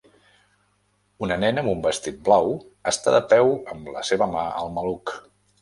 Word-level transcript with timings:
Una 1.27 1.37
nena 1.43 1.63
amb 1.63 1.73
un 1.75 1.83
vestit 1.83 2.17
blau 2.29 2.49
està 2.93 3.15
de 3.19 3.23
peu 3.35 3.55
amb 3.75 3.95
la 3.99 4.07
seva 4.13 4.33
mà 4.37 4.51
al 4.65 4.77
maluc. 4.81 5.19